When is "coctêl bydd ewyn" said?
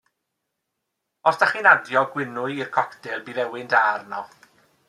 2.79-3.73